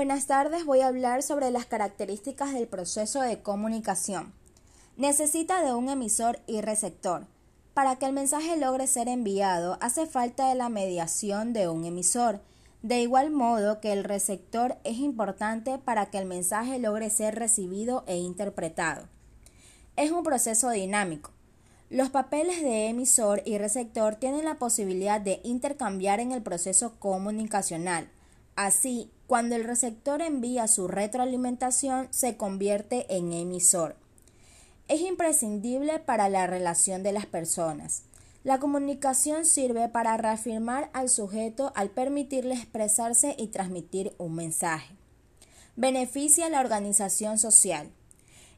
Buenas 0.00 0.26
tardes, 0.26 0.64
voy 0.64 0.80
a 0.80 0.86
hablar 0.86 1.22
sobre 1.22 1.50
las 1.50 1.66
características 1.66 2.54
del 2.54 2.66
proceso 2.66 3.20
de 3.20 3.42
comunicación. 3.42 4.32
Necesita 4.96 5.62
de 5.62 5.74
un 5.74 5.90
emisor 5.90 6.38
y 6.46 6.62
receptor. 6.62 7.26
Para 7.74 7.96
que 7.96 8.06
el 8.06 8.14
mensaje 8.14 8.56
logre 8.56 8.86
ser 8.86 9.08
enviado, 9.08 9.76
hace 9.82 10.06
falta 10.06 10.48
de 10.48 10.54
la 10.54 10.70
mediación 10.70 11.52
de 11.52 11.68
un 11.68 11.84
emisor. 11.84 12.40
De 12.80 13.02
igual 13.02 13.30
modo 13.30 13.82
que 13.82 13.92
el 13.92 14.04
receptor 14.04 14.78
es 14.84 14.96
importante 14.96 15.76
para 15.76 16.06
que 16.06 16.16
el 16.16 16.24
mensaje 16.24 16.78
logre 16.78 17.10
ser 17.10 17.34
recibido 17.34 18.02
e 18.06 18.16
interpretado. 18.16 19.06
Es 19.96 20.12
un 20.12 20.22
proceso 20.22 20.70
dinámico. 20.70 21.30
Los 21.90 22.08
papeles 22.08 22.62
de 22.62 22.86
emisor 22.86 23.42
y 23.44 23.58
receptor 23.58 24.14
tienen 24.14 24.46
la 24.46 24.54
posibilidad 24.54 25.20
de 25.20 25.42
intercambiar 25.44 26.20
en 26.20 26.32
el 26.32 26.40
proceso 26.40 26.94
comunicacional. 26.98 28.08
Así, 28.62 29.10
cuando 29.26 29.56
el 29.56 29.64
receptor 29.64 30.20
envía 30.20 30.68
su 30.68 30.86
retroalimentación, 30.86 32.08
se 32.10 32.36
convierte 32.36 33.06
en 33.08 33.32
emisor. 33.32 33.96
Es 34.86 35.00
imprescindible 35.00 35.98
para 35.98 36.28
la 36.28 36.46
relación 36.46 37.02
de 37.02 37.12
las 37.12 37.24
personas. 37.24 38.02
La 38.44 38.58
comunicación 38.58 39.46
sirve 39.46 39.88
para 39.88 40.14
reafirmar 40.18 40.90
al 40.92 41.08
sujeto 41.08 41.72
al 41.74 41.88
permitirle 41.88 42.52
expresarse 42.52 43.34
y 43.38 43.46
transmitir 43.46 44.14
un 44.18 44.34
mensaje. 44.34 44.94
Beneficia 45.74 46.44
a 46.44 46.50
la 46.50 46.60
organización 46.60 47.38
social. 47.38 47.88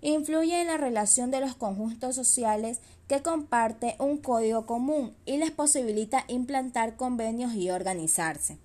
Influye 0.01 0.62
en 0.62 0.66
la 0.66 0.79
relación 0.79 1.30
de 1.30 1.38
los 1.38 1.55
conjuntos 1.55 2.16
sociales 2.16 2.80
que 3.07 3.23
comparte 3.23 3.95
un 4.01 4.19
código 4.19 4.66
común 4.66 5.15
y 5.27 5.37
les 5.37 5.52
posibilita 5.52 6.24
implantar 6.27 6.96
convenios 6.96 7.55
y 7.55 7.71
organizarse 7.71 8.59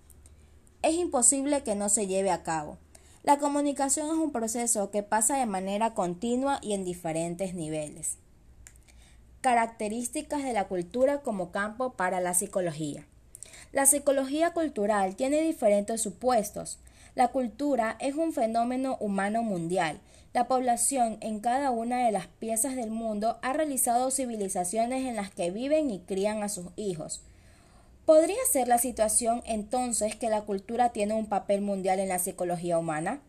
es 0.82 0.96
imposible 0.96 1.64
que 1.64 1.76
no 1.76 1.90
se 1.90 2.08
lleve 2.08 2.32
a 2.32 2.44
cabo. 2.44 2.78
La 3.24 3.40
comunicación 3.40 4.08
es 4.08 4.14
un 4.14 4.32
proceso 4.32 4.90
que 4.90 5.04
pasa 5.04 5.38
de 5.38 5.46
manera 5.46 5.94
continua 5.94 6.60
y 6.62 6.74
en 6.74 6.86
diferentes 6.86 7.54
niveles. 7.54 8.18
Características 9.42 10.44
de 10.44 10.54
la 10.54 10.68
cultura 10.68 11.22
como 11.22 11.52
campo 11.52 11.94
para 11.94 12.22
la 12.22 12.34
psicología. 12.34 13.06
La 13.74 13.86
psicología 13.86 14.54
cultural 14.54 15.16
tiene 15.16 15.42
diferentes 15.42 16.02
supuestos. 16.02 16.80
La 17.16 17.30
cultura 17.30 17.98
es 18.00 18.16
un 18.16 18.32
fenómeno 18.32 18.96
humano 19.00 19.44
mundial. 19.44 20.00
La 20.34 20.48
población 20.48 21.18
en 21.22 21.40
cada 21.40 21.72
una 21.72 22.06
de 22.06 22.12
las 22.12 22.28
piezas 22.28 22.76
del 22.76 22.92
mundo 22.92 23.40
ha 23.42 23.54
realizado 23.54 24.12
civilizaciones 24.12 25.06
en 25.06 25.16
las 25.16 25.32
que 25.32 25.52
viven 25.52 25.90
y 25.90 26.00
crían 26.00 26.44
a 26.44 26.50
sus 26.50 26.68
hijos. 26.76 27.22
¿Podría 28.08 28.38
ser 28.50 28.70
la 28.70 28.78
situación 28.78 29.44
entonces 29.46 30.16
que 30.16 30.30
la 30.30 30.44
cultura 30.44 30.94
tiene 30.94 31.14
un 31.14 31.26
papel 31.26 31.60
mundial 31.60 32.00
en 32.00 32.08
la 32.08 32.20
psicología 32.20 32.78
humana? 32.78 33.20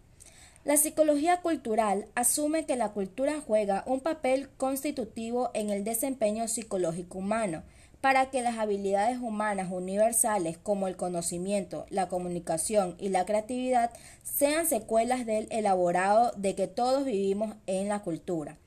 La 0.64 0.76
psicología 0.76 1.40
cultural 1.40 2.06
asume 2.14 2.64
que 2.64 2.76
la 2.76 2.90
cultura 2.90 3.40
juega 3.44 3.82
un 3.86 3.98
papel 3.98 4.48
constitutivo 4.56 5.50
en 5.52 5.70
el 5.70 5.82
desempeño 5.82 6.46
psicológico 6.46 7.18
humano, 7.18 7.64
para 8.00 8.30
que 8.30 8.40
las 8.40 8.56
habilidades 8.56 9.18
humanas 9.18 9.72
universales 9.72 10.58
como 10.58 10.86
el 10.86 10.94
conocimiento, 10.94 11.84
la 11.90 12.06
comunicación 12.06 12.94
y 13.00 13.08
la 13.08 13.26
creatividad 13.26 13.90
sean 14.22 14.64
secuelas 14.64 15.26
del 15.26 15.48
elaborado 15.50 16.30
de 16.36 16.54
que 16.54 16.68
todos 16.68 17.04
vivimos 17.04 17.56
en 17.66 17.88
la 17.88 18.02
cultura. 18.02 18.58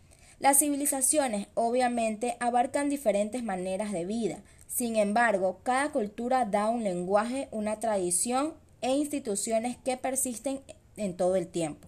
Las 0.42 0.58
civilizaciones 0.58 1.48
obviamente 1.54 2.36
abarcan 2.40 2.90
diferentes 2.90 3.44
maneras 3.44 3.92
de 3.92 4.06
vida, 4.06 4.40
sin 4.66 4.96
embargo, 4.96 5.60
cada 5.62 5.92
cultura 5.92 6.46
da 6.46 6.68
un 6.68 6.84
lenguaje, 6.84 7.48
una 7.52 7.80
tradición 7.80 8.56
e 8.82 8.90
instituciones 8.96 9.78
que 9.78 9.98
persisten 9.98 10.62
en 10.98 11.16
todo 11.16 11.36
el 11.36 11.48
tiempo. 11.48 11.88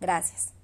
Gracias. 0.00 0.55